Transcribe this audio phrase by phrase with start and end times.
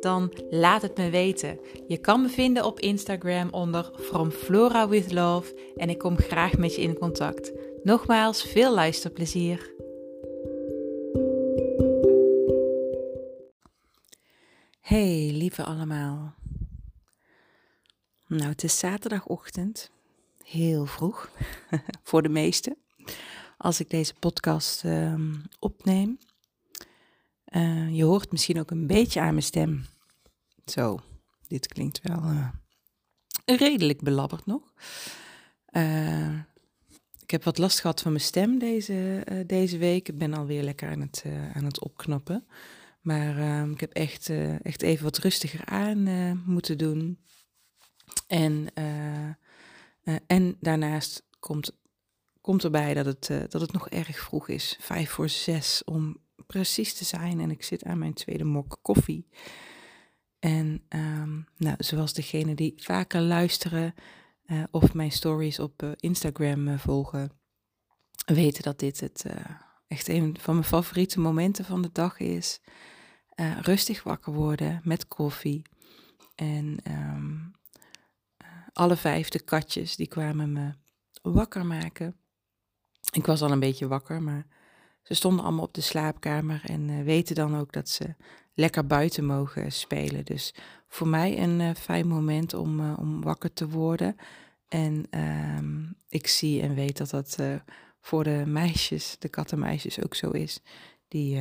[0.00, 1.58] Dan laat het me weten.
[1.86, 6.58] Je kan me vinden op Instagram onder From Flora with Love en ik kom graag
[6.58, 7.52] met je in contact.
[7.82, 9.74] Nogmaals, veel luisterplezier.
[14.80, 16.34] Hey, lieve allemaal.
[18.26, 19.90] Nou, het is zaterdagochtend,
[20.44, 21.30] heel vroeg
[22.08, 22.76] voor de meesten,
[23.56, 26.18] als ik deze podcast ehm, opneem.
[27.50, 29.86] Uh, je hoort misschien ook een beetje aan mijn stem.
[30.66, 31.00] Zo,
[31.46, 32.48] dit klinkt wel uh,
[33.44, 34.72] redelijk belabberd nog.
[35.70, 36.34] Uh,
[37.20, 40.08] ik heb wat last gehad van mijn stem deze, deze week.
[40.08, 42.46] Ik ben alweer lekker aan het, aan het opknappen.
[43.00, 44.30] Maar ik heb echt,
[44.62, 46.02] echt even wat rustiger aan
[46.46, 47.18] moeten doen.
[48.26, 48.66] En,
[50.26, 51.72] en daarnaast komt,
[52.40, 54.76] komt erbij dat het, dat het nog erg vroeg is.
[54.80, 56.16] Vijf voor zes om
[56.48, 57.40] precies te zijn.
[57.40, 59.28] En ik zit aan mijn tweede mok koffie.
[60.38, 63.94] En um, nou, zoals degene die vaker luisteren
[64.46, 67.30] uh, of mijn stories op uh, Instagram uh, volgen,
[68.26, 69.24] weten dat dit het
[69.88, 72.60] echt een van mijn favoriete momenten van de dag is.
[73.60, 75.62] rustig wakker worden met koffie.
[76.34, 77.52] En um,
[78.72, 80.72] alle vijf de katjes die kwamen me
[81.22, 82.16] wakker maken.
[83.12, 84.46] Ik was al een beetje wakker, maar
[85.08, 88.14] ze stonden allemaal op de slaapkamer en uh, weten dan ook dat ze
[88.54, 90.24] lekker buiten mogen spelen.
[90.24, 90.54] Dus
[90.88, 94.16] voor mij een uh, fijn moment om, uh, om wakker te worden.
[94.68, 97.38] En ehm, ik zie en weet dat dat
[98.00, 100.60] voor de meisjes, de kattenmeisjes ook zo is.
[101.08, 101.40] Die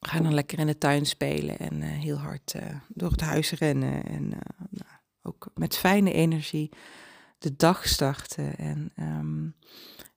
[0.00, 2.54] gaan dan lekker in de tuin spelen en heel hard
[2.88, 4.04] door het huis rennen.
[4.04, 4.28] En
[4.70, 4.90] nou,
[5.22, 6.70] ook met fijne energie
[7.38, 8.56] de dag starten.
[8.56, 9.54] En um,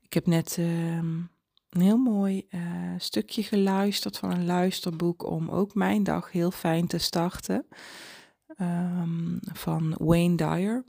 [0.01, 0.57] ik heb net...
[0.59, 1.17] Ehm,
[1.69, 2.61] een heel mooi uh,
[2.97, 7.65] stukje geluisterd van een luisterboek om ook mijn dag heel fijn te starten.
[8.61, 10.83] Um, van Wayne Dyer.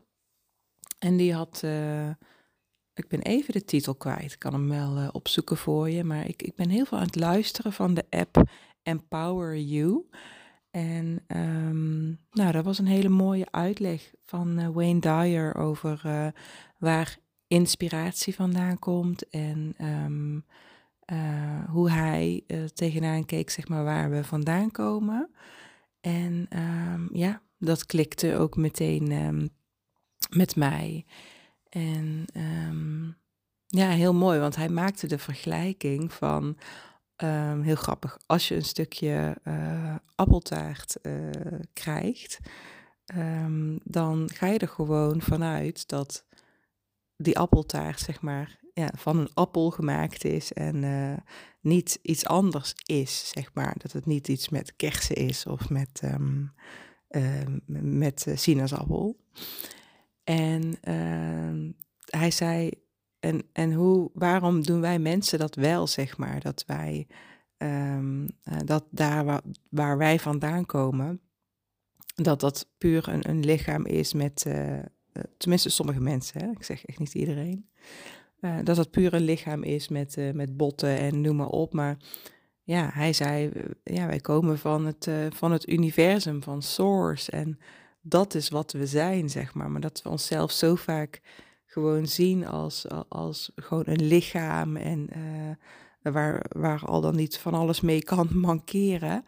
[0.98, 2.08] En die had, uh,
[2.94, 6.28] ik ben even de titel kwijt, ik kan hem wel uh, opzoeken voor je, maar
[6.28, 8.50] ik, ik ben heel veel aan het luisteren van de app
[8.82, 10.08] Empower You.
[10.70, 16.02] En um, nou, dat was een hele mooie uitleg van Wayne Dyer over
[16.78, 20.40] waar inspiratie vandaan komt en uh,
[21.68, 25.30] hoe hij uh, tegenaan keek, zeg maar, waar we vandaan komen.
[26.00, 29.48] En um, ja, dat klikte ook meteen um,
[30.30, 31.04] met mij.
[31.68, 32.24] En
[32.68, 33.16] um,
[33.66, 36.56] ja, heel mooi, want hij maakte de vergelijking van,
[37.62, 40.96] heel grappig, als je een stukje uh, appeltaart
[41.72, 42.38] krijgt,
[43.82, 46.26] dan ga je er gewoon vanuit dat
[47.16, 48.59] die appeltaart, zeg maar,
[48.94, 51.16] van een appel gemaakt is en uh,
[51.60, 53.74] niet iets anders is, zeg maar.
[53.78, 56.52] Dat het niet iets met kersen is of met, um,
[57.10, 57.24] uh,
[57.82, 59.16] met uh, sinaasappel.
[60.24, 61.70] En ehm,
[62.04, 62.70] hij zei,
[63.18, 66.40] en, en hoe, waarom doen wij mensen dat wel, zeg maar?
[66.40, 67.06] Dat wij,
[67.58, 68.26] um,
[68.64, 71.20] dat daar waar, waar, wij vandaan komen,
[72.14, 74.46] dat dat puur een, een lichaam is met,
[75.36, 76.50] tenminste sommige mensen, hè?
[76.50, 77.70] ik zeg echt niet iedereen.
[78.40, 81.72] Uh, dat puur een lichaam is met, uh, met botten en noem maar op.
[81.72, 81.96] Maar
[82.62, 83.62] ja, hij zei, eh,
[83.96, 87.30] ja, wij komen van het, van het universum, van source.
[87.30, 87.58] En
[88.00, 89.70] dat is wat we zijn, zeg maar.
[89.70, 91.20] Maar dat we onszelf zo vaak
[91.66, 95.08] gewoon zien als, als gewoon een lichaam en
[96.02, 99.24] waar, waar al dan niet van alles mee kan mankeren.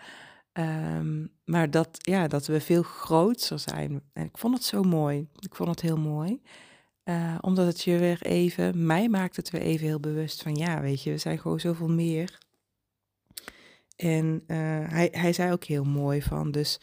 [0.53, 4.03] Um, maar dat, ja, dat we veel groter zijn.
[4.13, 5.29] En ik vond het zo mooi.
[5.39, 6.43] Ik vond het heel mooi.
[7.05, 10.81] Uh, omdat het je weer even, mij maakt het weer even heel bewust van ja,
[10.81, 12.39] weet je, we zijn gewoon zoveel meer.
[13.97, 14.57] En uh,
[14.89, 16.81] hij, hij zei ook heel mooi van, dus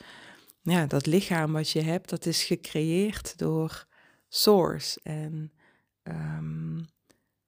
[0.62, 3.86] ja, dat lichaam wat je hebt, dat is gecreëerd door
[4.28, 5.00] Source.
[5.04, 5.52] En
[6.04, 6.88] um,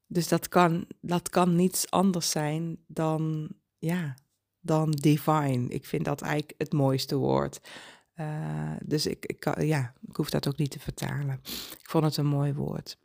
[0.08, 4.16] dus dat kan, dat kan niets anders zijn dan, ja,
[4.60, 5.68] dan divine.
[5.68, 7.60] Ik vind dat eigenlijk het mooiste woord.
[8.16, 11.40] Uh, dus ik, ik, ja, ik hoef dat ook niet te vertalen.
[11.80, 12.98] Ik vond het een mooi woord.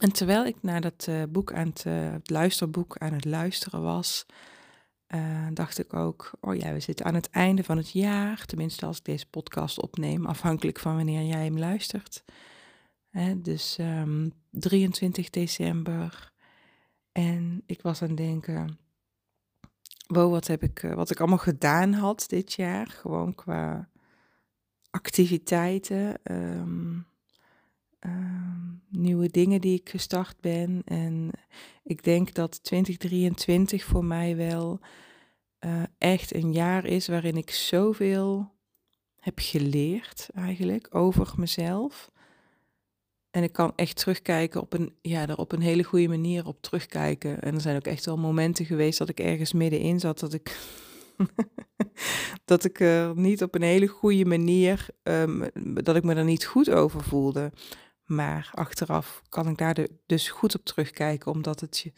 [0.00, 3.82] En terwijl ik naar dat uh, boek aan het, uh, het, luisterboek aan het luisteren
[3.82, 4.26] was,
[5.52, 8.98] dacht ik ook, oh ja, we zitten aan het einde van het jaar, tenminste als
[8.98, 12.24] ik deze podcast opneem, afhankelijk van wanneer jij hem luistert.
[13.08, 13.78] Hè, dus
[14.50, 16.32] 23 ehm, december.
[17.12, 18.78] En ik was aan het denken,
[20.06, 22.86] wow, wat heb ik, wat ik allemaal gedaan had dit jaar.
[22.86, 23.88] Gewoon qua
[24.90, 26.20] activiteiten.
[26.32, 27.06] Um,
[28.00, 28.58] Ehm,
[28.88, 30.82] nieuwe dingen die ik gestart ben.
[30.84, 31.30] En
[31.82, 34.80] ik denk dat 2023 voor mij wel
[35.60, 38.52] uh, echt een jaar is waarin ik zoveel
[39.18, 42.10] heb geleerd eigenlijk over mezelf.
[43.30, 46.62] En ik kan echt terugkijken op een, ja, er op een hele goede manier op
[46.62, 47.42] terugkijken.
[47.42, 50.58] En er zijn ook echt wel momenten geweest dat ik ergens middenin zat, dat ik,
[52.44, 55.50] dat ik er niet op een hele goede manier, um,
[55.82, 57.52] dat ik me er niet goed over voelde.
[58.04, 61.92] Maar achteraf kan ik daar dus goed op terugkijken, omdat het je,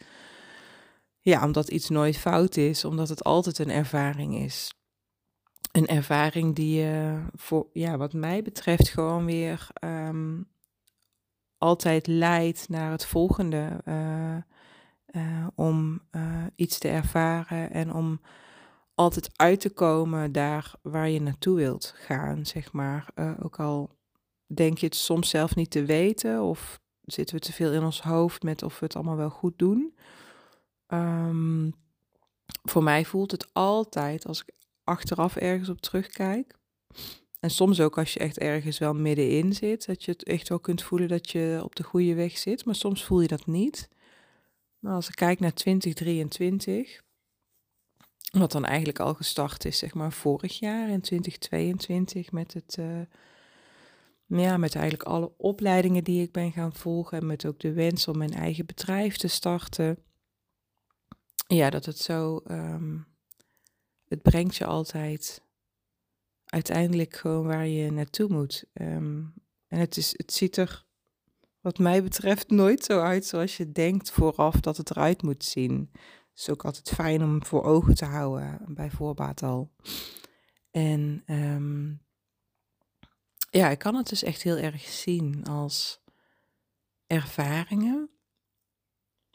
[1.19, 4.73] ja, omdat iets nooit fout is, omdat het altijd een ervaring is.
[5.71, 10.41] Een ervaring die je voor, ja, wat mij betreft, gewoon weer ehm,
[11.57, 13.81] altijd leidt naar het volgende.
[13.85, 14.37] Uh,
[15.55, 16.01] om
[16.55, 18.19] iets te ervaren en om
[18.95, 23.07] altijd uit te komen daar waar je naartoe wilt gaan, zeg maar.
[23.43, 23.89] ook al
[24.45, 28.01] denk je het soms zelf niet te weten of zitten we te veel in ons
[28.01, 29.95] hoofd met of we het allemaal wel goed doen.
[30.87, 31.73] Um,
[32.63, 34.53] voor mij voelt het altijd als ik
[34.83, 36.55] achteraf ergens op terugkijk.
[37.39, 40.59] En soms ook als je echt ergens wel middenin zit, dat je het echt wel
[40.59, 42.65] kunt voelen dat je op de goede weg zit.
[42.65, 43.89] Maar soms voel je dat niet.
[44.79, 47.02] Maar als ik kijk naar 2023,
[48.39, 53.01] wat dan eigenlijk al gestart is, zeg maar vorig jaar in 2022 met het uh,
[54.25, 58.07] ja, met eigenlijk alle opleidingen die ik ben gaan volgen en met ook de wens
[58.07, 59.97] om mijn eigen bedrijf te starten.
[61.47, 62.97] Ja, dat het zo, ehm,
[64.07, 65.41] het brengt je altijd
[66.45, 68.65] uiteindelijk gewoon waar je naartoe moet.
[68.73, 69.21] Ehm,
[69.67, 70.85] en het, is, het ziet er,
[71.61, 75.91] wat mij betreft, nooit zo uit zoals je denkt vooraf dat het eruit moet zien.
[76.35, 79.71] Is ook altijd fijn om voor ogen te houden, bij voorbaat al.
[80.71, 82.01] En um,
[83.49, 86.01] ja, ik kan het dus echt heel erg zien als
[87.07, 88.09] ervaringen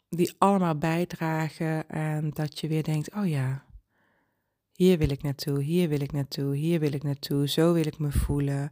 [0.09, 3.65] die allemaal bijdragen aan dat je weer denkt, oh ja,
[4.71, 7.99] hier wil ik naartoe, hier wil ik naartoe, hier wil ik naartoe, zo wil ik
[7.99, 8.71] me voelen.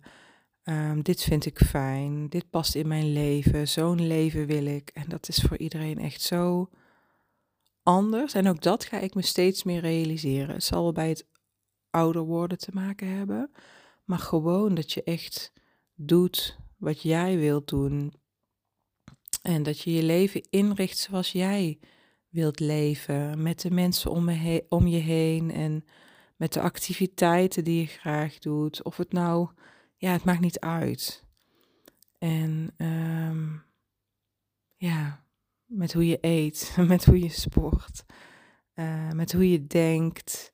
[0.63, 4.89] Um, dit vind ik fijn, dit past in mijn leven, zo'n leven wil ik.
[4.89, 6.69] En dat is voor iedereen echt zo
[7.87, 8.33] anders.
[8.33, 10.55] En ook dat ga ik me steeds meer realiseren.
[10.55, 11.27] Het zal wel bij het
[11.89, 13.51] ouder worden te maken hebben.
[14.03, 15.53] Maar gewoon dat je echt
[15.95, 18.13] doet wat jij wilt doen.
[19.41, 21.79] En dat je je leven inricht zoals jij
[22.29, 23.41] wilt leven.
[23.41, 24.11] Met de mensen
[24.69, 25.85] om, je heen en
[26.35, 28.83] met de activiteiten die je graag doet.
[28.83, 29.49] Of het nou,
[29.95, 31.23] ja, het maakt niet uit.
[32.17, 33.63] En um,
[34.75, 35.26] ja,
[35.67, 38.05] met hoe je eet, met hoe je sport,
[38.75, 40.51] uh, met hoe je denkt.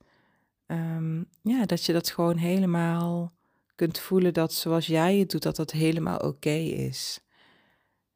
[0.67, 3.33] Um, ja, dat je dat gewoon helemaal
[3.75, 7.19] kunt voelen dat zoals jij het doet, dat dat helemaal oké is.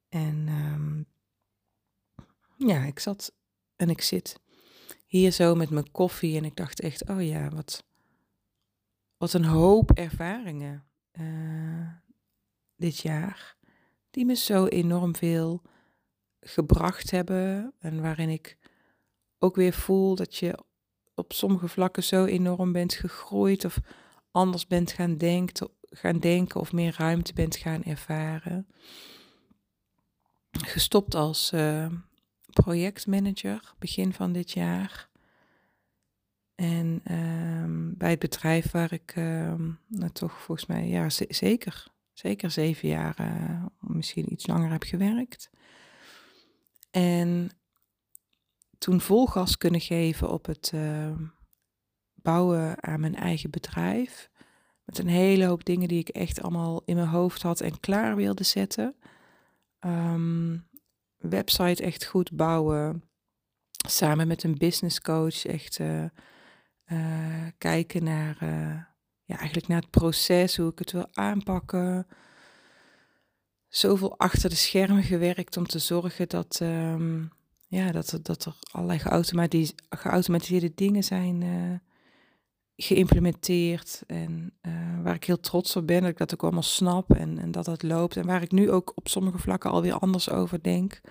[0.10, 1.06] En um,
[2.56, 3.34] ja, ik zat
[3.76, 4.40] en ik zit
[5.06, 7.86] hier zo met mijn koffie en ik dacht echt, oh ja, wat,
[9.18, 11.90] wat een hoop ervaringen uh,
[12.76, 13.56] dit jaar,
[14.10, 15.62] die me zo enorm veel
[16.48, 18.58] gebracht hebben en waarin ik
[19.40, 20.60] ook weer voel dat je
[21.16, 23.80] op sommige vlakken zo enorm bent gegroeid of
[24.32, 28.68] anders bent gaan denken, gaan denken of meer ruimte bent gaan ervaren.
[30.52, 31.92] Gestopt als uh,
[32.46, 35.10] projectmanager begin van dit jaar.
[36.56, 39.54] En uh, bij het bedrijf waar ik uh,
[39.88, 45.50] nou, toch volgens mij, ja, zeker, zeker zeven jaar, uh, misschien iets langer heb gewerkt.
[46.92, 47.50] En
[48.78, 51.26] toen vol gas kunnen geven op het ehm,
[52.14, 54.30] bouwen aan mijn eigen bedrijf.
[54.84, 58.16] Met een hele hoop dingen die ik echt allemaal in mijn hoofd had en klaar
[58.16, 58.96] wilde zetten.
[59.80, 60.68] Um,
[61.18, 63.04] website echt goed bouwen.
[63.88, 66.04] Samen met een business coach echt uh,
[66.86, 68.82] uh, kijken naar, uh,
[69.24, 72.08] ja, eigenlijk naar het proces, hoe ik het wil aanpakken.
[73.78, 77.32] Zoveel achter de schermen gewerkt om te zorgen dat, um,
[77.68, 79.00] ja, dat, dat er allerlei
[79.90, 81.44] geautomatiseerde dingen zijn
[82.76, 87.14] geïmplementeerd en uh, waar ik heel trots op ben, dat ik dat ook allemaal snap
[87.14, 88.18] en, en dat dat loopt.
[88.18, 91.02] En waar ik nu ook op sommige vlakken alweer anders over denk.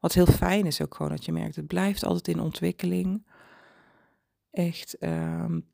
[0.00, 3.26] Wat heel fijn is ook gewoon dat je merkt, het blijft altijd in ontwikkeling.
[4.50, 5.66] Echt um,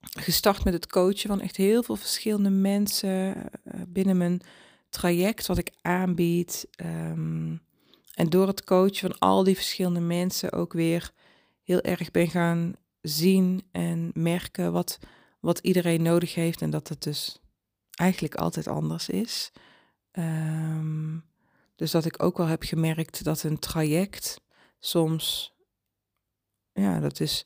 [0.00, 4.40] gestart met het coachen van echt heel veel verschillende mensen uh, binnen mijn
[4.88, 6.68] traject wat ik aanbied.
[6.70, 7.56] Ehm,
[8.14, 11.12] en door het coachen van al die verschillende mensen ook weer
[11.62, 14.98] heel erg ben gaan zien en merken wat,
[15.40, 16.62] wat iedereen nodig heeft.
[16.62, 17.40] En dat het dus
[17.90, 19.52] eigenlijk altijd anders is.
[20.10, 21.18] Ehm,
[21.74, 24.40] dus dat ik ook wel heb gemerkt dat een traject
[24.78, 25.54] soms,
[26.72, 27.42] ja, dat is,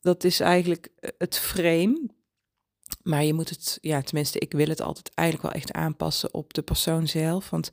[0.00, 2.10] dat is eigenlijk het frame.
[3.02, 6.54] Maar je moet het, ja, tenminste, ik wil het altijd eigenlijk wel echt aanpassen op
[6.54, 7.50] de persoon zelf.
[7.50, 7.70] Want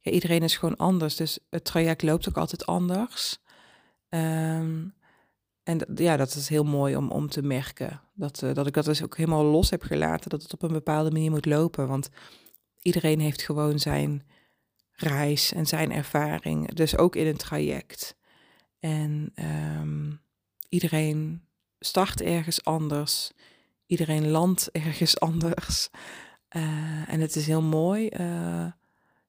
[0.00, 1.16] ja, iedereen is gewoon anders.
[1.16, 3.38] Dus het traject loopt ook altijd anders.
[4.08, 4.84] Ehm,
[5.62, 8.00] en ja, dat is heel mooi om, om te merken.
[8.14, 10.30] Dat, uh, dat ik dat dus ook helemaal los heb gelaten.
[10.30, 11.88] Dat het op een bepaalde manier moet lopen.
[11.88, 12.08] Want
[12.82, 14.26] iedereen heeft gewoon zijn
[14.92, 16.74] reis en zijn ervaring.
[16.74, 18.16] Dus ook in een traject.
[18.78, 19.32] En
[19.80, 20.20] um,
[20.68, 21.42] iedereen
[21.78, 23.32] start ergens anders.
[23.90, 25.90] Iedereen landt ergens anders.
[26.56, 28.08] Uh, en het is heel mooi.
[28.20, 28.66] Uh,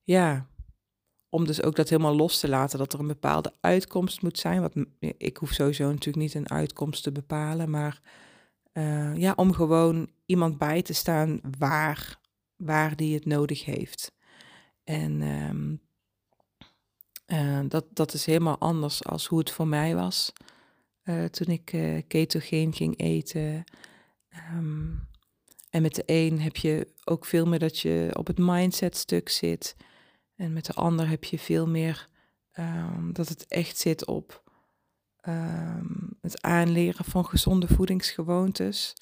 [0.03, 0.48] ja,
[1.30, 4.62] om dus ook dat helemaal los te laten, dat er een bepaalde uitkomst moet zijn.
[4.62, 4.74] Wat,
[5.18, 8.01] ik hoef sowieso natuurlijk niet een uitkomst te bepalen, maar
[8.74, 12.20] uh, ja, om gewoon iemand bij te staan waar,
[12.56, 14.12] waar die het nodig heeft.
[14.84, 15.22] En
[17.27, 20.34] uh, dat, dat is helemaal anders als hoe het voor mij was
[21.32, 21.65] toen ik
[22.08, 23.63] ketogeen ging eten.
[24.36, 25.10] Um,
[25.70, 29.30] en met de een heb je ook veel meer dat je op het mindset stuk
[29.30, 29.76] zit.
[30.36, 32.08] En met de ander heb je veel meer
[32.60, 34.52] um, dat het echt zit op
[35.28, 38.94] um, het aanleren van gezonde voedingsgewoontes.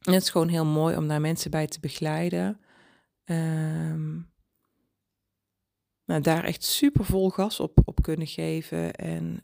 [0.00, 2.60] En het is gewoon heel mooi om daar mensen bij te begeleiden.
[3.24, 4.32] Um,
[6.04, 8.94] nou, daar echt super vol gas op, op kunnen geven.
[8.94, 9.42] En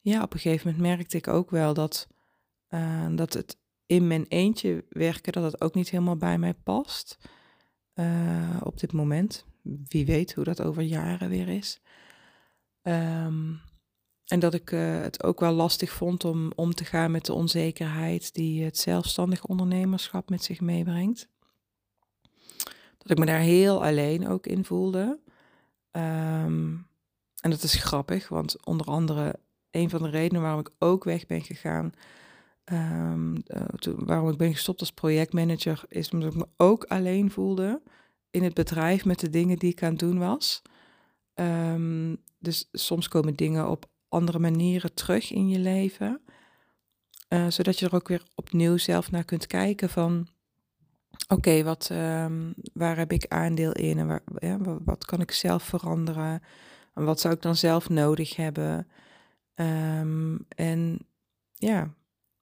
[0.00, 2.08] ja, op een gegeven moment merkte ik ook wel dat,
[2.70, 7.18] uh, dat het in mijn eentje werken, dat het ook niet helemaal bij mij past
[7.94, 9.44] uh, op dit moment.
[9.62, 11.80] Wie weet hoe dat over jaren weer is.
[12.82, 13.60] Um,
[14.26, 17.32] en dat ik uh, het ook wel lastig vond om om te gaan met de
[17.32, 21.28] onzekerheid die het zelfstandig ondernemerschap met zich meebrengt.
[22.98, 25.18] Dat ik me daar heel alleen ook in voelde.
[25.92, 26.86] Um,
[27.40, 29.38] en dat is grappig, want onder andere
[29.70, 31.92] een van de redenen waarom ik ook weg ben gegaan,
[32.72, 37.82] Um, uh, waarom ik ben gestopt als projectmanager is omdat ik me ook alleen voelde
[38.30, 40.62] in het bedrijf met de dingen die ik aan het doen was.
[41.34, 46.20] Um, dus soms komen dingen op andere manieren terug in je leven.
[47.28, 50.28] Uh, zodat je er ook weer opnieuw zelf naar kunt kijken van...
[51.28, 56.42] Oké, wat, um, waar heb ik aandeel in en wat kan ik zelf veranderen?
[56.94, 58.88] En wat zou ik dan zelf nodig hebben?
[60.48, 60.98] En
[61.54, 61.94] ja,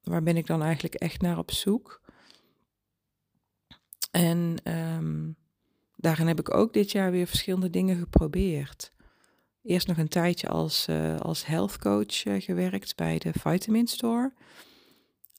[0.09, 2.01] waar ben ik dan eigenlijk echt naar op zoek?
[4.11, 5.37] En um,
[5.97, 8.93] daarin heb ik ook dit jaar weer verschillende dingen geprobeerd.
[9.63, 14.33] Eerst nog een tijdje als, uh, als health coach uh, gewerkt bij de Vitamin Store.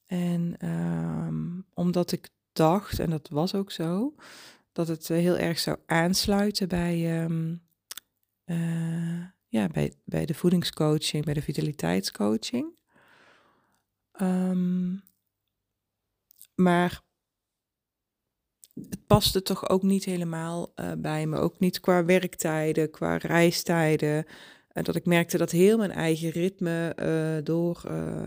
[0.06, 4.16] En um, omdat ik dacht, en dat was ook zo,
[4.72, 7.62] dat het uh, heel erg zou aansluiten bij, um,
[9.48, 12.78] ja, bij, bij de voedingscoaching, bij de vitaliteitscoaching.
[14.22, 15.04] Um,
[16.56, 17.02] maar
[18.74, 21.38] het paste toch ook niet helemaal uh, bij me.
[21.38, 24.26] Ook niet qua werktijden, qua reistijden.
[24.74, 27.82] Uh, dat ik merkte dat heel mijn eigen ritme uh, door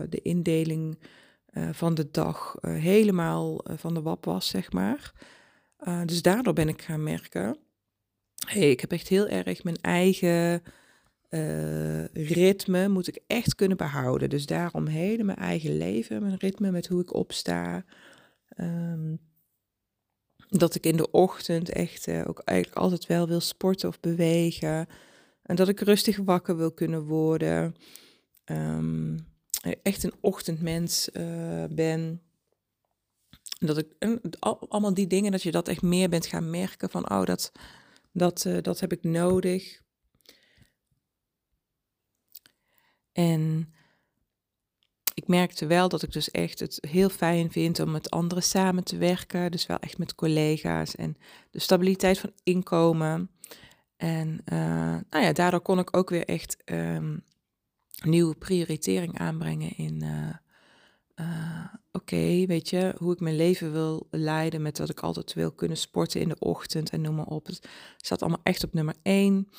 [0.09, 0.99] de indeling
[1.71, 5.13] van de dag helemaal van de wap was, zeg maar.
[6.05, 7.57] dus daardoor ben ik gaan merken,
[8.47, 10.63] hey, ik heb echt heel erg mijn eigen
[11.33, 14.29] uh, ritme moet ik echt kunnen behouden.
[14.29, 17.85] Dus daarom hele mijn eigen leven, mijn ritme met hoe ik opsta.
[18.57, 19.19] Um,
[20.49, 24.87] dat ik in de ochtend echt uh, ook eigenlijk altijd wel wil sporten of bewegen.
[25.43, 27.75] En dat ik rustig wakker wil kunnen worden.
[28.45, 29.27] Um,
[29.81, 32.21] echt een ochtendmens uh, ben.
[33.59, 33.87] Dat ik
[34.39, 37.51] allemaal die dingen, dat je dat echt meer bent gaan merken van, oh, dat,
[38.11, 39.82] dat, dat heb ik nodig.
[43.13, 43.73] En
[45.13, 48.83] ik merkte wel dat ik dus echt het heel fijn vind om met anderen samen
[48.83, 49.51] te werken.
[49.51, 51.17] Dus wel echt met collega's en
[51.51, 53.29] de stabiliteit van inkomen.
[53.97, 54.59] En uh,
[55.09, 57.23] nou ja, daardoor kon ik ook weer echt um,
[58.05, 60.03] nieuwe prioritering aanbrengen in...
[60.03, 60.29] Uh,
[61.15, 65.51] uh, Oké, weet je, hoe ik mijn leven wil leiden met dat ik altijd wil
[65.51, 67.45] kunnen sporten in de ochtend en noem maar op.
[67.45, 67.67] Het
[67.97, 69.49] staat allemaal echt op nummer één.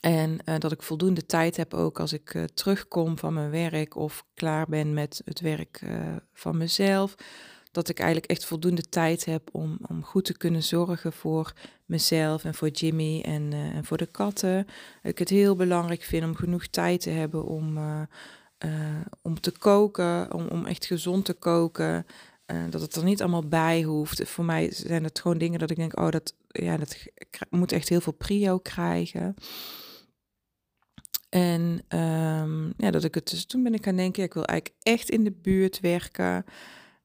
[0.00, 3.96] En uh, dat ik voldoende tijd heb ook als ik uh, terugkom van mijn werk
[3.96, 7.14] of klaar ben met het werk uh, van mezelf.
[7.72, 11.52] dat ik eigenlijk echt voldoende tijd heb om, om goed te kunnen zorgen voor
[11.84, 14.66] mezelf en voor Jimmy en, en voor de katten.
[15.02, 17.78] Ik het heel belangrijk vind om genoeg tijd te hebben om,
[19.22, 22.06] om te koken, om, om echt gezond te koken.
[22.70, 24.28] Dat het er niet allemaal bij hoeft.
[24.28, 26.96] Voor mij zijn het gewoon dingen dat ik denk, oh, dat, ja, dat
[27.50, 29.34] moet echt heel veel prio krijgen.
[31.28, 34.82] En um, ja, dat ik het dus toen ben ik gaan denken, ik wil eigenlijk
[34.82, 36.44] echt in de buurt werken.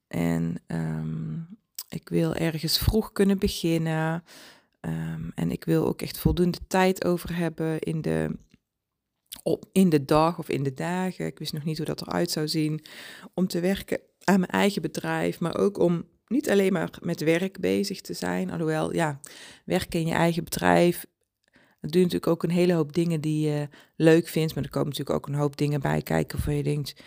[0.08, 1.48] En um,
[1.90, 4.24] ik wil ergens vroeg kunnen beginnen.
[4.82, 8.38] Um, en ik wil ook echt voldoende tijd over hebben in de,
[9.44, 11.26] op, in de dag of in de dagen.
[11.26, 12.86] Ik wist nog niet hoe dat eruit zou zien.
[13.34, 17.60] Om te werken aan mijn eigen bedrijf, maar ook om niet alleen maar met werk
[17.60, 18.52] bezig te zijn.
[18.52, 19.20] Alhoewel, ja,
[19.66, 21.06] werken in je eigen bedrijf
[21.86, 24.56] het doet natuurlijk ook een hele hoop dingen die je leuk vindt.
[24.56, 27.04] Maar er komen natuurlijk ook een hoop dingen bij kijken waarvan je denkt...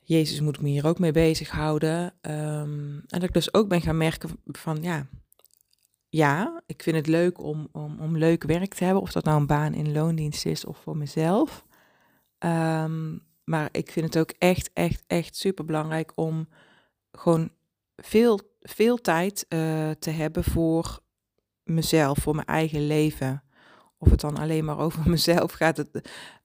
[0.00, 2.04] Jezus, moet ik me hier ook mee bezighouden?
[2.20, 5.08] Um, en dat ik dus ook ben gaan merken van, ja...
[6.08, 9.02] Ja, ik vind het leuk om, om, om leuk werk te hebben.
[9.02, 11.66] Of dat nou een baan in loondienst is of voor mezelf.
[12.38, 16.48] Um, maar ik vind het ook echt, echt, echt super belangrijk om
[17.12, 17.50] gewoon
[17.96, 21.00] veel, veel tijd uh, te hebben voor
[21.62, 23.42] mezelf, voor mijn eigen leven.
[23.98, 25.84] Of het dan alleen maar over mezelf gaat,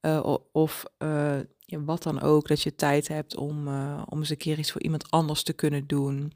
[0.01, 3.67] uh, of uh, ja, wat dan ook, dat je tijd hebt om,
[4.05, 6.34] om eens een keer iets voor iemand anders te kunnen doen.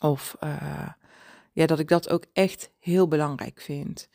[0.00, 0.36] Of
[1.52, 4.08] ja, dat ik dat ook echt heel belangrijk vind.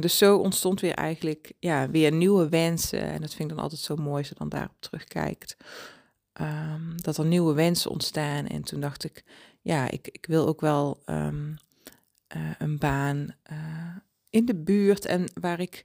[0.00, 3.02] Dus zo ontstond weer eigenlijk ja, weer nieuwe wensen.
[3.02, 5.56] En dat vind ik dan altijd zo mooi als je dan daarop terugkijkt.
[6.40, 8.46] Um, dat er nieuwe wensen ontstaan.
[8.46, 9.24] En toen dacht ik,
[9.60, 11.56] ja, ik, ik wil ook wel um,
[12.58, 13.34] een baan
[14.30, 15.84] in de buurt en waar ik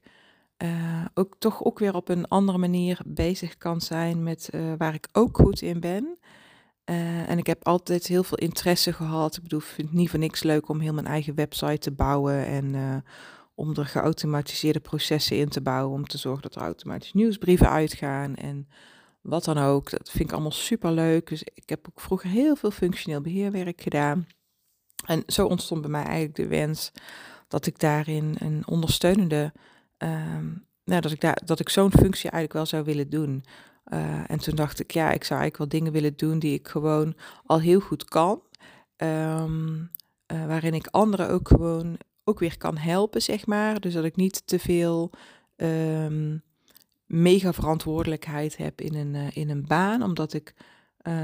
[0.64, 5.08] uh, ook toch ook weer op een andere manier bezig kan zijn met waar ik
[5.12, 6.18] ook goed in ben.
[7.28, 9.36] En ik heb altijd heel veel interesse gehad.
[9.36, 11.92] Ik bedoel, ik vind het niet voor niks leuk om heel mijn eigen website te
[11.92, 13.04] bouwen en
[13.56, 18.36] om er geautomatiseerde processen in te bouwen om te zorgen dat er automatisch nieuwsbrieven uitgaan
[18.36, 18.68] en
[19.22, 19.90] wat dan ook.
[19.90, 21.30] Dat vind ik allemaal super leuk.
[21.30, 24.28] Dus ik heb ook vroeger heel veel functioneel beheerwerk gedaan.
[25.06, 26.92] En zo ontstond bij mij eigenlijk de wens
[27.48, 29.54] dat ik daarin een ondersteunende,
[29.98, 33.44] um, nou, dat ik, daar, dat ik zo'n functie eigenlijk wel zou willen doen.
[33.94, 36.68] Uh, en toen dacht ik, ja, ik zou eigenlijk wel dingen willen doen die ik
[36.68, 37.16] gewoon
[37.46, 38.42] al heel goed kan.
[38.98, 39.92] Um,
[40.32, 43.80] uh, waarin ik anderen ook gewoon ook weer kan helpen, zeg maar.
[43.80, 45.12] Dus dat ik niet te veel
[45.56, 46.44] um,
[47.06, 50.04] mega verantwoordelijkheid heb in een, uh, in een baan.
[50.04, 50.54] Omdat ik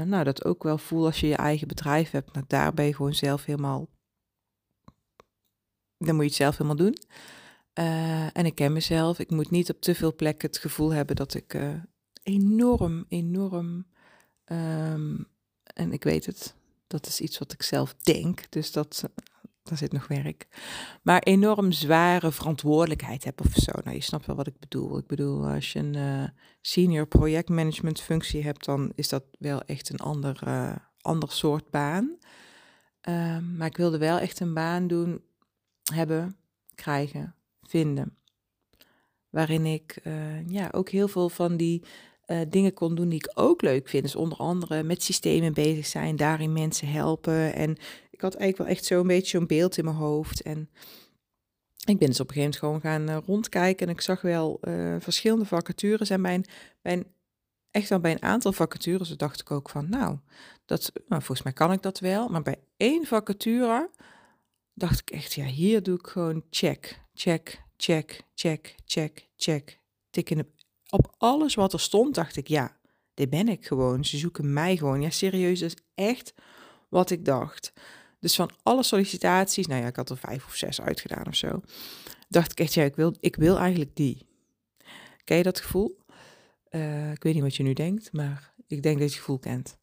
[0.04, 2.32] nou, dat ook wel voel als je je eigen bedrijf hebt.
[2.32, 3.88] Nou, daar ben je gewoon zelf helemaal
[6.06, 6.96] dan moet je het zelf helemaal doen.
[7.78, 9.18] Uh, en ik ken mezelf.
[9.18, 11.58] Ik moet niet op te veel plekken het gevoel hebben dat ik
[12.22, 13.86] enorm, enorm.
[14.46, 15.26] Um,
[15.64, 16.54] en ik weet het,
[16.86, 18.50] dat is iets wat ik zelf denk.
[18.50, 19.04] Dus dat,
[19.62, 20.46] daar zit nog werk.
[21.02, 23.72] Maar enorm zware verantwoordelijkheid heb of zo.
[23.84, 24.98] Nou, je snapt wel wat ik bedoel.
[24.98, 26.24] Ik bedoel, als je een uh,
[26.60, 30.38] senior projectmanagement functie hebt, dan is dat wel echt een ander,
[31.00, 32.18] ander soort baan.
[33.00, 35.22] Ehm, maar ik wilde wel echt een baan doen
[35.92, 36.36] hebben,
[36.74, 38.16] krijgen, vinden.
[39.30, 41.84] Waarin ik uh, ja, ook heel veel van die
[42.26, 44.02] uh, dingen kon doen die ik ook leuk vind.
[44.02, 47.54] Dus onder andere met systemen bezig zijn, daarin mensen helpen.
[47.54, 47.70] En
[48.10, 50.42] ik had eigenlijk wel echt zo'n beetje zo'n beeld in mijn hoofd.
[50.42, 50.70] En
[51.84, 53.86] ik ben dus op een gegeven moment gewoon gaan uh, rondkijken.
[53.86, 54.60] En ik zag wel
[54.98, 56.10] verschillende vacatures.
[56.10, 56.42] En bij
[56.82, 57.06] een,
[57.70, 60.18] echt wel bij een aantal vacatures dacht ik ook van, nou,
[60.64, 62.28] dat, nou, volgens mij kan ik dat wel.
[62.28, 63.90] Maar bij één vacature
[64.74, 69.80] dacht ik echt, ja, hier doe ik gewoon check, check, check, check, check, check.
[70.10, 70.38] Tik in
[70.92, 72.76] op alles wat er stond, dacht ik, ja,
[73.14, 74.04] dit ben ik gewoon.
[74.04, 75.02] Ze zoeken mij gewoon.
[75.02, 76.34] Ja, serieus, dat is echt
[76.88, 77.72] wat ik dacht.
[78.18, 81.60] Dus van alle sollicitaties, nou ja, ik had er vijf of zes uitgedaan of zo,
[82.28, 84.26] dacht ik echt, ja, ik wil, ik wil eigenlijk die.
[85.24, 85.98] Ken je dat gevoel?
[86.70, 89.38] Uh, ik weet niet wat je nu denkt, maar ik denk dat je het gevoel
[89.38, 89.78] kent.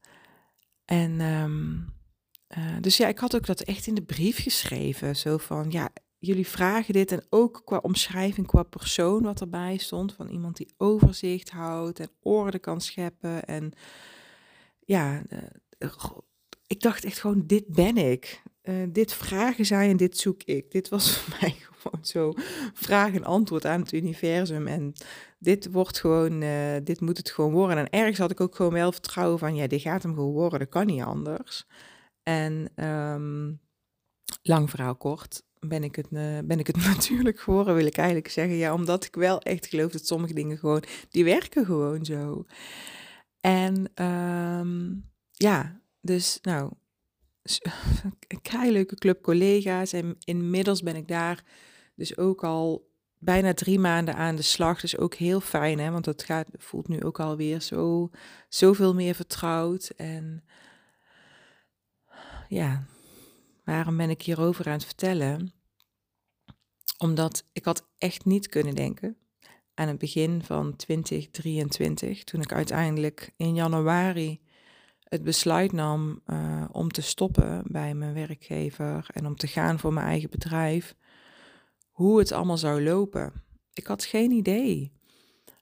[0.85, 1.93] En um,
[2.57, 5.15] uh, dus ja, ik had ook dat echt in de brief geschreven.
[5.15, 5.89] Zo van, ja,
[6.19, 7.11] jullie vragen dit.
[7.11, 10.13] En ook qua omschrijving, qua persoon wat erbij stond.
[10.13, 13.45] Van iemand die overzicht houdt en orde kan scheppen.
[13.45, 13.71] En
[14.79, 15.21] ja,
[15.79, 15.89] uh,
[16.67, 18.41] ik dacht echt gewoon, dit ben ik.
[18.63, 20.71] Uh, dit vragen zij en dit zoek ik.
[20.71, 22.33] Dit was voor mij gewoon zo
[22.73, 24.67] vraag en antwoord aan het universum.
[24.67, 24.93] En
[25.39, 26.39] dit wordt gewoon,
[26.83, 27.77] dit moet het gewoon worden.
[27.77, 30.59] En ergens had ik ook gewoon wel vertrouwen van, ja, dit gaat hem gewoon worden.
[30.59, 31.65] Dat kan niet anders.
[32.23, 33.59] En um,
[34.41, 38.29] lang verhaal kort, ben ik, het, uh, ben ik het natuurlijk geworden, wil ik eigenlijk
[38.29, 38.55] zeggen.
[38.55, 42.45] Ja, omdat ik wel echt geloof dat sommige dingen gewoon, die werken gewoon zo.
[43.39, 46.71] En um, ja, dus nou,
[48.27, 49.93] een kei leuke club collega's.
[49.93, 51.43] En inmiddels ben ik daar
[51.95, 54.81] dus ook al bijna drie maanden aan de slag.
[54.81, 55.91] Dus ook heel fijn, hè?
[55.91, 58.09] want het gaat, voelt nu ook alweer zo,
[58.49, 59.91] zoveel meer vertrouwd.
[59.95, 60.43] En
[62.47, 62.85] ja,
[63.69, 65.53] waarom ben ik hierover aan het vertellen?
[66.97, 69.17] Omdat ik had echt niet kunnen denken
[69.73, 74.41] aan het begin van 2023, toen ik uiteindelijk in januari
[75.03, 79.93] het besluit nam uh, om te stoppen bij mijn werkgever en om te gaan voor
[79.93, 80.95] mijn eigen bedrijf,
[81.89, 83.33] hoe het allemaal zou lopen.
[83.73, 84.91] Ik had geen idee.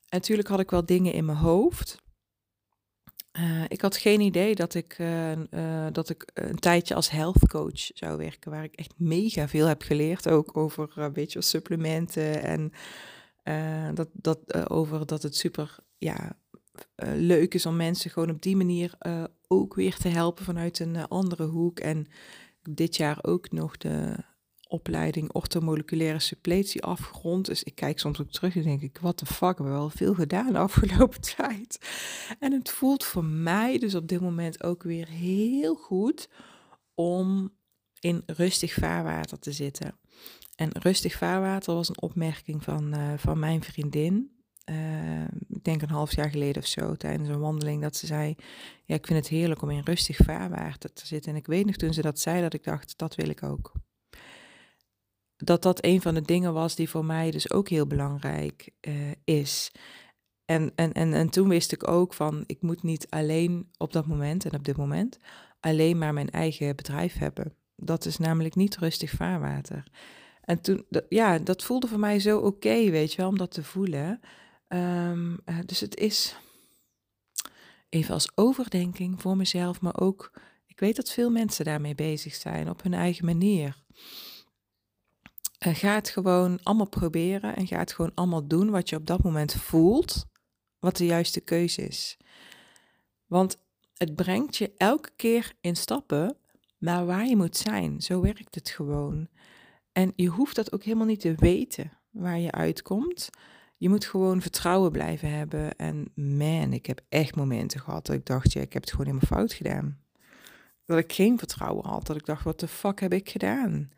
[0.09, 2.05] Natuurlijk had ik wel dingen in mijn hoofd.
[3.39, 7.47] Uh, ik had geen idee dat ik, uh, uh, dat ik een tijdje als health
[7.47, 12.43] coach zou werken, waar ik echt mega veel heb geleerd, ook over een beetje supplementen
[12.43, 12.71] en
[13.95, 16.37] dat, dat, over dat het super ja,
[17.15, 18.93] leuk is om mensen gewoon op die manier
[19.47, 21.79] ook weer te helpen vanuit een andere hoek.
[21.79, 22.07] En
[22.69, 24.15] dit jaar ook nog de
[24.67, 27.45] opleiding orthomoleculaire suppletie afgerond.
[27.45, 29.89] Dus ik kijk soms ook terug en denk ik, wat de fuck, we hebben wel
[29.89, 31.79] veel gedaan de afgelopen tijd.
[32.39, 36.29] En het voelt voor mij dus op dit moment ook weer heel goed
[36.95, 37.55] om
[37.99, 39.99] in rustig vaarwater te zitten.
[40.55, 44.31] En rustig vaarwater was een opmerking van, uh, van mijn vriendin.
[44.69, 48.35] Uh, ik denk een half jaar geleden of zo, tijdens een wandeling, dat ze zei:
[48.85, 51.31] Ja, ik vind het heerlijk om in rustig vaarwater te zitten.
[51.31, 53.71] En ik weet nog toen ze dat zei, dat ik dacht: Dat wil ik ook
[55.37, 58.93] dat dat een van de dingen was die voor mij dus ook heel belangrijk uh,
[59.23, 59.71] is.
[60.45, 64.05] En, en, en, en toen wist ik ook van, ik moet niet alleen op dat
[64.05, 65.17] moment en op dit moment
[65.59, 67.53] alleen maar mijn eigen bedrijf hebben.
[67.75, 69.83] Dat is namelijk niet rustig vaarwater.
[70.41, 73.63] En toen, ja, dat voelde voor mij zo oké, weet je wel, om dat te
[73.63, 74.19] voelen.
[74.67, 76.35] Um, uh, dus het is
[77.89, 80.31] even als overdenking voor mezelf, maar ook,
[80.65, 83.75] ik weet dat veel mensen daarmee bezig zijn op hun eigen manier.
[85.65, 89.07] Uh, ga het gewoon allemaal proberen en ga het gewoon allemaal doen wat je op
[89.07, 90.25] dat moment voelt,
[90.79, 92.17] wat de juiste keuze is.
[93.25, 93.57] Want
[93.93, 96.37] het brengt je elke keer in stappen
[96.77, 98.01] naar waar je moet zijn.
[98.01, 99.27] Zo werkt het gewoon.
[99.91, 103.29] En je hoeft dat ook helemaal niet te weten waar je uitkomt.
[103.77, 105.75] Je moet gewoon vertrouwen blijven hebben.
[105.75, 109.05] En man, ik heb echt momenten gehad dat ik dacht, ja, ik heb het gewoon
[109.05, 109.99] helemaal fout gedaan.
[110.85, 112.07] Dat ik geen vertrouwen had.
[112.07, 113.89] Dat ik dacht, wat de fuck heb ik gedaan?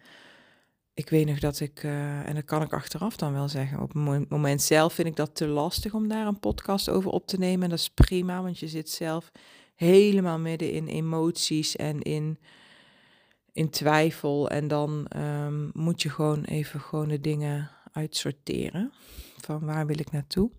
[1.00, 3.94] Ik weet nog dat ik, uh, en dat kan ik achteraf dan wel zeggen, op
[3.94, 7.38] het moment zelf vind ik dat te lastig om daar een podcast over op te
[7.38, 7.64] nemen.
[7.64, 9.32] En dat is prima, want je zit zelf
[9.76, 12.40] helemaal midden in emoties en in,
[13.52, 14.50] in twijfel.
[14.50, 18.92] En dan um, moet je gewoon even gewoon de dingen uitsorteren.
[19.42, 20.52] Van waar wil ik naartoe?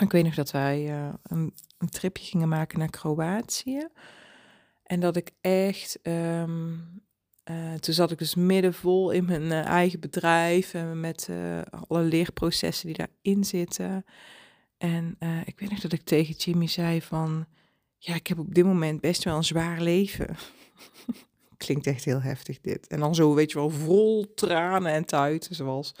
[0.00, 3.88] Ik weet nog dat wij uh, een, een, tripje gingen maken naar Kroatië.
[4.82, 7.06] En dat ik echt um,
[7.50, 12.02] uh, toen zat ik dus middenvol in mijn uh, eigen bedrijf en met uh, alle
[12.02, 14.04] leerprocessen die daarin zitten.
[14.78, 17.46] En ik weet nog dat ik tegen Jimmy zei van,
[17.98, 20.36] ja, ik heb op dit moment best wel een zwaar leven.
[21.56, 22.86] Klinkt echt heel heftig dit.
[22.86, 25.94] En dan zo, weet je wel, vol tranen en tuiten, zoals...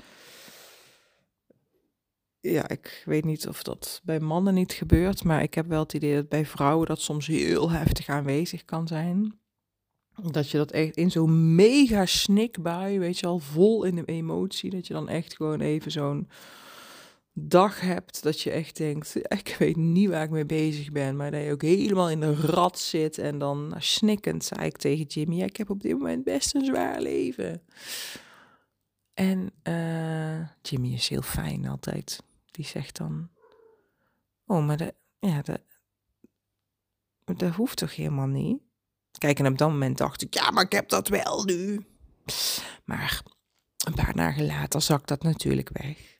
[2.40, 5.92] Ja, ik weet niet of dat bij mannen niet gebeurt, maar ik heb wel het
[5.92, 9.40] idee dat bij vrouwen dat soms heel heftig aanwezig kan zijn.
[10.22, 14.70] Dat je dat echt in zo'n mega snikbui, weet je al, vol in de emotie,
[14.70, 16.28] dat je dan echt gewoon even zo'n
[17.46, 21.30] dag hebt dat je echt denkt, ik weet niet waar ik mee bezig ben, maar
[21.30, 25.04] dat je ook helemaal in de rat zit en dan nou, snikkend zei ik tegen
[25.04, 27.62] Jimmy, ik heb op dit moment best een zwaar leven.
[29.14, 32.22] En uh, Jimmy is heel fijn altijd.
[32.50, 33.28] Die zegt dan,
[34.46, 35.60] oh, maar dat, ja, dat,
[37.24, 38.67] dat hoeft toch helemaal niet?
[39.18, 41.86] Kijk, en op dat moment dacht ik, ja, maar ik heb dat wel nu.
[42.84, 43.22] Maar
[43.86, 46.18] een paar dagen later zak dat natuurlijk weg.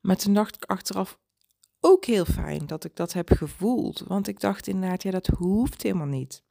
[0.00, 1.18] Maar toen dacht ik achteraf
[1.80, 4.02] ook heel fijn dat ik dat heb gevoeld.
[4.06, 6.42] Want ik dacht inderdaad, ja, dat hoeft helemaal niet.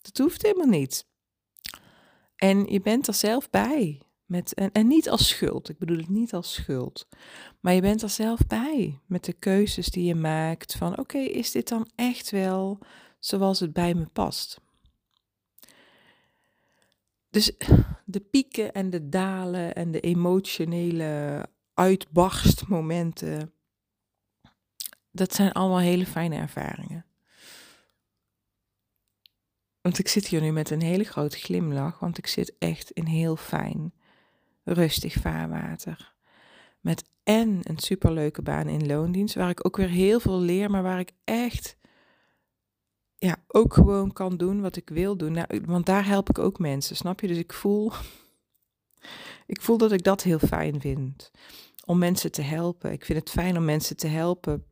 [0.00, 1.06] Dat hoeft helemaal niet.
[2.36, 4.00] En je bent er zelf bij.
[4.24, 5.68] Met, en, en niet als schuld.
[5.68, 7.08] Ik bedoel het niet als schuld.
[7.60, 9.00] Maar je bent er zelf bij.
[9.06, 10.74] Met de keuzes die je maakt.
[10.74, 12.78] Van oké, is dit dan echt wel
[13.18, 14.60] zoals het bij me past?
[17.36, 17.52] Dus
[18.04, 21.42] de pieken en de dalen en de emotionele
[21.74, 23.52] uitbarstmomenten,
[25.10, 27.06] dat zijn allemaal hele fijne ervaringen.
[29.80, 33.06] Want ik zit hier nu met een hele grote glimlach, want ik zit echt in
[33.06, 33.94] heel fijn,
[34.64, 36.14] rustig vaarwater.
[36.80, 40.82] Met en een superleuke baan in loondienst, waar ik ook weer heel veel leer, maar
[40.82, 41.76] waar ik echt
[43.18, 45.32] ja, ook gewoon kan doen wat ik wil doen.
[45.32, 47.26] Nou, want daar help ik ook mensen, snap je?
[47.26, 47.92] Dus ik voel,
[49.46, 51.30] ik voel dat ik dat heel fijn vind.
[51.84, 52.92] Om mensen te helpen.
[52.92, 54.64] Ik vind het fijn om mensen te helpen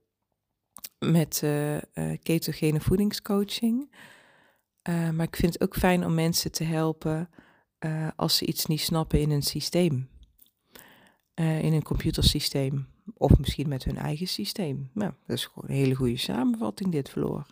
[0.98, 1.78] met uh,
[2.22, 3.94] ketogene voedingscoaching.
[4.88, 7.30] Uh, maar ik vind het ook fijn om mensen te helpen
[8.16, 10.08] als ze iets niet snappen in een systeem.
[11.34, 12.88] in een computersysteem.
[13.14, 14.90] Of misschien met hun eigen systeem.
[14.92, 17.46] Nou, dat is gewoon een hele goede samenvatting, dit verloor.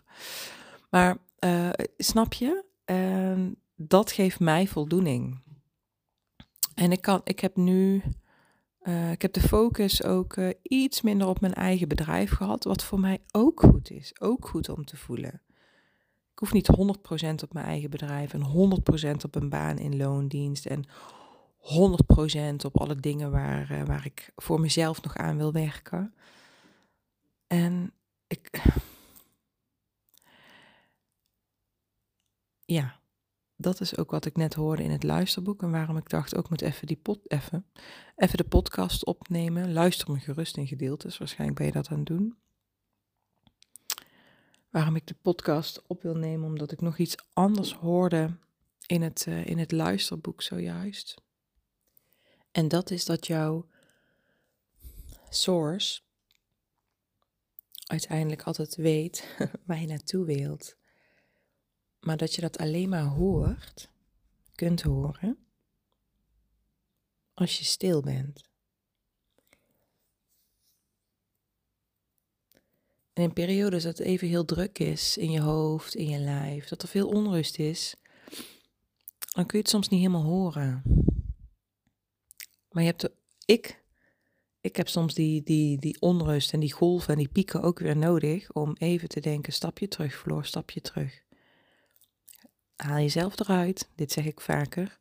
[0.93, 2.63] Maar uh, snap je?
[3.75, 5.41] Dat geeft mij voldoening.
[6.75, 8.03] En ik, kan, ik heb nu,
[8.83, 12.83] uh, ik heb de focus ook uh, iets minder op mijn eigen bedrijf gehad, wat
[12.83, 14.21] voor mij ook goed is.
[14.21, 15.41] Ook goed om te voelen.
[16.31, 18.73] Ik hoef niet 100% op mijn eigen bedrijf en
[19.11, 20.85] 100% op een baan in loondienst en
[22.53, 26.13] 100% op alle dingen waar, waar ik voor mezelf nog aan wil werken.
[27.47, 27.93] En
[28.27, 28.61] ik,
[32.73, 32.99] ja,
[33.55, 35.61] dat is ook wat ik net hoorde in het luisterboek.
[35.61, 37.65] En waarom ik dacht, ook moet even, die pot, even,
[38.15, 39.73] even de podcast opnemen.
[39.73, 41.17] Luister me gerust in gedeeltes.
[41.17, 42.37] Waarschijnlijk ben je dat aan het doen.
[44.69, 48.37] Waarom ik de podcast op wil nemen, omdat ik nog iets anders hoorde
[48.85, 51.21] in het, uh, in het luisterboek zojuist.
[52.51, 53.67] En dat is dat jouw
[55.29, 56.01] source
[57.87, 60.75] uiteindelijk altijd weet waar je naartoe wilt
[62.03, 63.89] maar dat je dat alleen maar hoort,
[64.55, 65.37] kunt horen,
[67.33, 68.51] als je stil bent.
[73.13, 76.67] En in periodes dat het even heel druk is in je hoofd, in je lijf,
[76.67, 77.95] dat er veel onrust is,
[79.17, 80.81] dan kun je het soms niet helemaal horen.
[82.69, 83.11] Maar je hebt de,
[83.45, 83.83] ik,
[84.61, 87.97] ik heb soms die, die, die onrust en die golven en die pieken ook weer
[87.97, 91.22] nodig om even te denken, stapje terug, Floor, stapje terug.
[92.75, 93.89] Haal jezelf eruit.
[93.95, 94.99] Dit zeg ik vaker.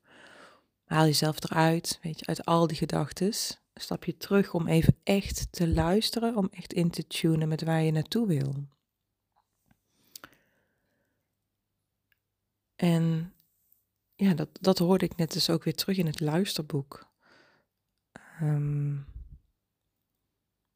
[0.84, 3.32] Haal jezelf eruit, weet je, uit al die gedachten.
[3.74, 7.82] Stap je terug om even echt te luisteren, om echt in te tunen met waar
[7.82, 8.54] je naartoe wil.
[12.76, 13.34] En
[14.14, 17.10] ja, dat, dat hoorde ik net dus ook weer terug in het luisterboek.
[18.42, 19.06] Um,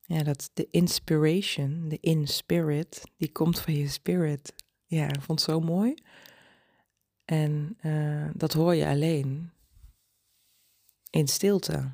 [0.03, 4.55] ja, dat de inspiration, de in spirit, die komt van je spirit.
[4.85, 5.95] Ja, ik vond het zo mooi.
[7.27, 9.51] En uh, dat hoor je alleen
[11.11, 11.91] in stilte.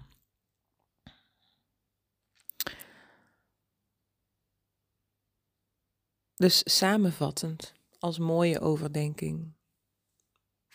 [6.34, 9.52] Dus samenvattend, als mooie overdenking.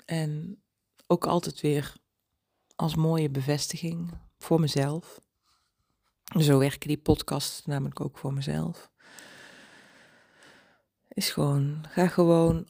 [0.06, 0.62] En
[1.08, 1.96] ook altijd weer
[2.76, 5.22] als mooie bevestiging voor mezelf.
[6.40, 8.92] Zo werken die podcasts namelijk ook voor mezelf.
[11.08, 12.68] Is gewoon, ga gewoon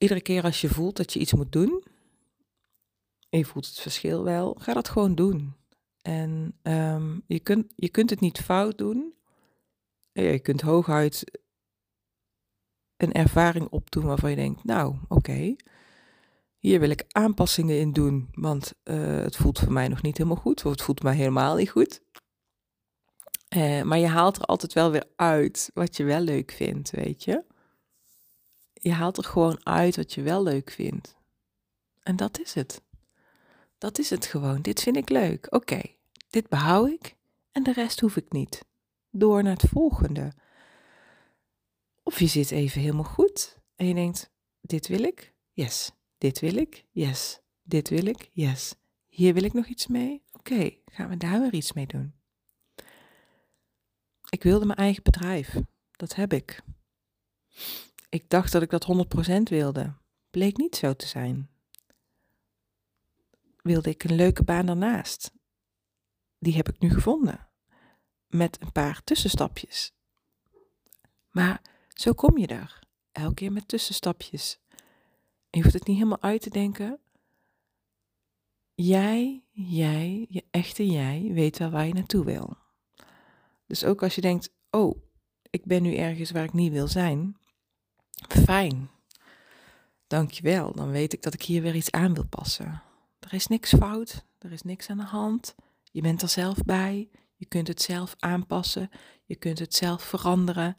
[0.00, 1.84] iedere keer als je voelt dat je iets moet doen,
[3.28, 5.54] en je voelt het verschil wel, ga dat gewoon doen.
[6.02, 9.14] En um, je, kunt, je kunt het niet fout doen.
[10.12, 11.40] Je kunt hooguit
[12.96, 15.56] een ervaring opdoen waarvan je denkt, nou oké,
[16.58, 20.42] hier wil ik aanpassingen in doen, want uh, het voelt voor mij nog niet helemaal
[20.42, 22.02] goed, of het voelt mij helemaal niet goed.
[23.56, 27.24] Uh, maar je haalt er altijd wel weer uit wat je wel leuk vindt, weet
[27.24, 27.44] je
[28.80, 31.16] je haalt er gewoon uit wat je wel leuk vindt.
[32.02, 32.82] En dat is het.
[33.78, 34.62] Dat is het gewoon.
[34.62, 35.46] Dit vind ik leuk.
[35.50, 35.80] Oké,
[36.30, 37.16] dit behoud ik
[37.52, 38.64] en de rest hoef ik niet.
[39.10, 40.32] Door naar het volgende.
[42.02, 45.90] Of je zit even helemaal goed en je denkt: dit wil ik, yes.
[46.18, 47.40] Dit wil ik, yes.
[47.62, 48.74] Dit wil ik, yes.
[49.08, 50.22] Hier wil ik nog iets mee.
[50.32, 52.14] Oké, gaan we daar weer iets mee doen.
[54.28, 55.56] Ik wilde mijn eigen bedrijf.
[55.96, 56.62] Dat heb ik.
[58.10, 58.86] Ik dacht dat ik dat
[59.38, 59.94] 100% wilde.
[60.30, 61.50] Bleek niet zo te zijn.
[63.62, 65.32] Wilde ik een leuke baan daarnaast.
[66.38, 67.48] Die heb ik nu gevonden.
[68.26, 69.92] Met een paar tussenstapjes.
[71.30, 72.82] Maar zo kom je daar.
[73.12, 74.60] Elke keer met tussenstapjes.
[75.50, 77.00] En je hoeft het niet helemaal uit te denken.
[78.74, 82.56] Jij, jij, je echte jij, weet wel waar je naartoe wil.
[83.66, 85.02] Dus ook als je denkt, oh,
[85.50, 87.39] ik ben nu ergens waar ik niet wil zijn,
[88.28, 88.90] Fijn.
[90.06, 90.72] Dankjewel.
[90.74, 92.82] Dan weet ik dat ik hier weer iets aan wil passen.
[93.20, 94.24] Er is niks fout.
[94.38, 95.54] Er is niks aan de hand.
[95.92, 97.08] Je bent er zelf bij.
[97.36, 98.90] Je kunt het zelf aanpassen.
[99.24, 100.76] Je kunt het zelf veranderen.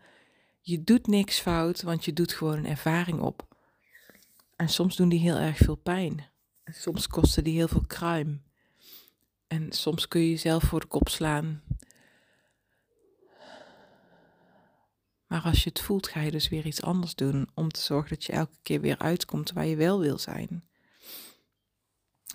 [0.62, 3.47] Je doet niks fout, want je doet gewoon een ervaring op.
[4.56, 6.25] En soms doen die heel erg veel pijn.
[6.63, 8.43] En soms kosten die heel veel kruim.
[9.47, 11.62] En soms kun je jezelf voor de kop slaan.
[15.32, 18.10] Maar als je het voelt, ga je dus weer iets anders doen om te zorgen
[18.10, 20.63] dat je elke keer weer uitkomt waar je wel wil zijn.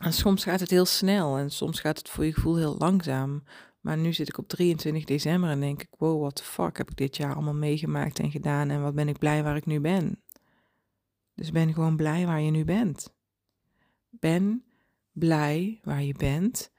[0.01, 3.43] En soms gaat het heel snel en soms gaat het voor je gevoel heel langzaam.
[3.81, 6.91] Maar nu zit ik op 23 december en denk ik, wow, what the fuck heb
[6.91, 9.81] ik dit jaar allemaal meegemaakt en gedaan en wat ben ik blij waar ik nu
[9.81, 10.23] ben.
[11.35, 13.15] Dus ben gewoon blij waar je nu bent.
[14.11, 14.65] Ben
[15.13, 16.73] blij waar je bent.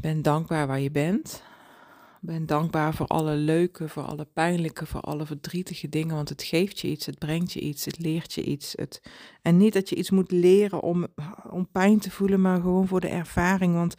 [0.00, 1.42] Ben dankbaar waar je bent.
[2.20, 6.80] Ben dankbaar voor alle leuke, voor alle pijnlijke, voor alle verdrietige dingen, want het geeft
[6.80, 8.72] je iets, het brengt je iets, het leert je iets.
[8.76, 9.02] Het...
[9.42, 11.06] En niet dat je iets moet leren om,
[11.50, 13.94] om pijn te voelen, maar gewoon voor de ervaring, want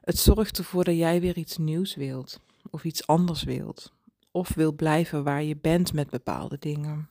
[0.00, 3.92] het zorgt ervoor dat jij weer iets nieuws wilt of iets anders wilt.
[4.30, 7.08] Of wil blijven waar je bent met bepaalde dingen.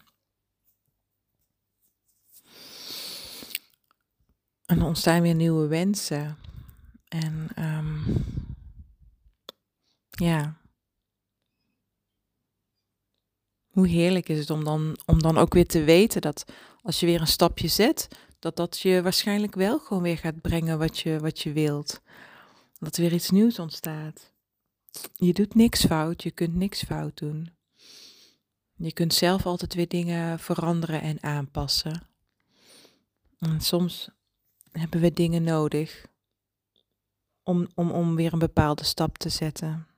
[4.65, 6.37] En er ontstaan weer nieuwe wensen.
[7.07, 8.03] En um,
[10.21, 10.59] ja.
[13.67, 16.45] Hoe heerlijk is het om dan, om dan ook weer te weten dat
[16.81, 18.07] als je weer een stapje zet,
[18.39, 22.01] dat dat je waarschijnlijk wel gewoon weer gaat brengen wat je, wat je wilt.
[22.79, 24.33] Dat er weer iets nieuws ontstaat.
[25.13, 27.53] Je doet niks fout, je kunt niks fout doen.
[28.75, 32.07] Je kunt zelf altijd weer dingen veranderen en aanpassen.
[33.39, 34.09] En soms
[34.71, 36.05] hebben we dingen nodig
[37.43, 39.90] om, om, om weer een bepaalde stap te zetten.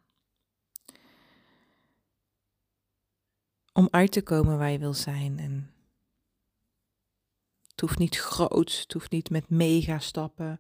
[3.74, 5.40] Om uit te komen waar je wil zijn.
[5.40, 5.72] En
[7.72, 10.60] het hoeft niet groot, het hoeft niet met mega stappen.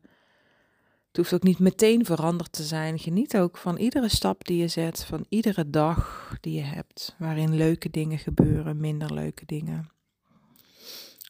[1.08, 3.00] Het hoeft ook niet meteen veranderd te zijn.
[3.00, 7.56] Geniet ook van iedere stap die je zet, van iedere dag die je hebt, waarin
[7.56, 9.90] leuke dingen gebeuren, minder leuke dingen.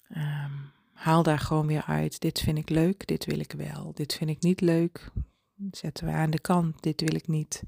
[0.09, 2.19] Um, haal daar gewoon weer uit.
[2.19, 3.93] Dit vind ik leuk, dit wil ik wel.
[3.93, 5.11] Dit vind ik niet leuk,
[5.71, 6.83] zetten we aan de kant.
[6.83, 7.63] Dit wil ik niet.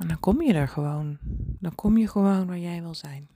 [0.00, 1.18] En dan kom je er gewoon.
[1.58, 3.28] Dan kom je gewoon waar jij wil zijn.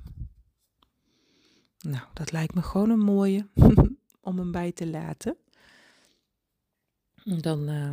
[1.79, 3.48] Nou, dat lijkt me gewoon een mooie
[4.20, 5.37] om hem bij te laten.
[7.24, 7.92] Dan uh,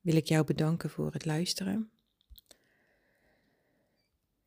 [0.00, 1.90] wil ik jou bedanken voor het luisteren.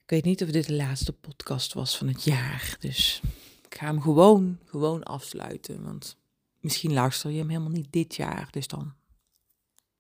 [0.04, 3.22] Ik weet niet of dit de laatste podcast was van het jaar, dus
[3.66, 5.84] ik ga hem gewoon, gewoon afsluiten.
[5.84, 6.18] Want
[6.60, 8.48] misschien luister je hem helemaal niet dit jaar.
[8.52, 8.94] Dus dan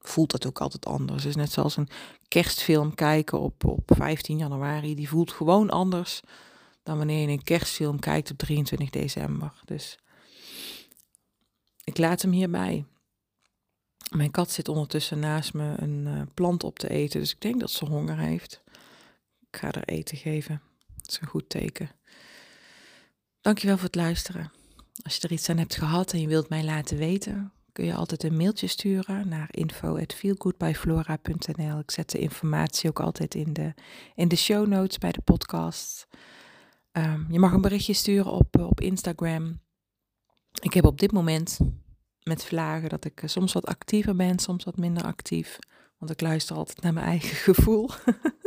[0.07, 1.23] voelt dat ook altijd anders.
[1.23, 1.89] Het is net zoals een
[2.27, 4.95] kerstfilm kijken op, op 15 januari.
[4.95, 6.21] Die voelt gewoon anders
[6.83, 9.53] dan wanneer je een kerstfilm kijkt op 23 december.
[9.65, 9.97] Dus
[11.83, 12.85] ik laat hem hierbij.
[14.11, 17.19] Mijn kat zit ondertussen naast me een uh, plant op te eten.
[17.19, 18.61] Dus ik denk dat ze honger heeft.
[19.49, 20.61] Ik ga haar eten geven.
[20.95, 21.91] Dat is een goed teken.
[23.41, 24.51] Dankjewel voor het luisteren.
[25.03, 27.95] Als je er iets aan hebt gehad en je wilt mij laten weten, kun je
[27.95, 31.79] altijd een mailtje sturen naar info.feelgoodbyflora.nl.
[31.79, 33.73] Ik zet de informatie ook altijd in de,
[34.15, 36.07] in de show notes bij de podcast.
[36.91, 39.61] Um, je mag een berichtje sturen op, op Instagram.
[40.61, 41.59] Ik heb op dit moment
[42.23, 45.59] met vlagen dat ik soms wat actiever ben, soms wat minder actief.
[45.97, 47.89] Want ik luister altijd naar mijn eigen gevoel.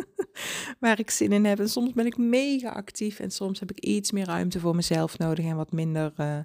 [0.81, 1.61] waar ik zin in heb.
[1.61, 5.19] En soms ben ik mega actief en soms heb ik iets meer ruimte voor mezelf
[5.19, 6.39] nodig en wat minder uh,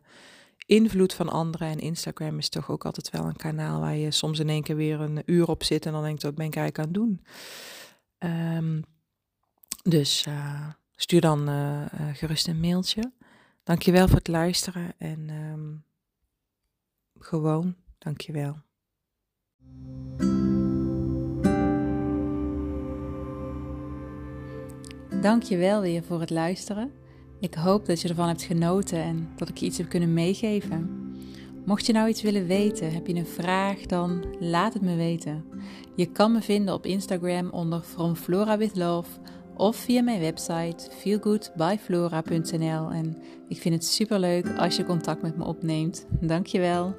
[0.66, 1.68] invloed van anderen.
[1.68, 4.76] En Instagram is toch ook altijd wel een kanaal waar je soms in één keer
[4.76, 7.22] weer een uur op zit en dan denkt, wat ben ik eigenlijk aan het doen?
[8.58, 8.84] Um,
[9.84, 13.12] dus uh, stuur dan uh, gerust een mailtje.
[13.64, 15.84] Dankjewel voor het luisteren en um,
[17.20, 18.58] gewoon dankjewel.
[25.22, 27.05] Dank je wel weer voor het luisteren.
[27.46, 30.90] Ik hoop dat je ervan hebt genoten en dat ik je iets heb kunnen meegeven.
[31.66, 35.46] Mocht je nou iets willen weten, heb je een vraag, dan laat het me weten.
[35.96, 39.10] Je kan me vinden op Instagram onder From Flora with Love
[39.56, 42.92] of via mijn website feelgoodbyflora.nl.
[42.92, 46.06] En ik vind het super leuk als je contact met me opneemt.
[46.20, 46.96] Dankjewel.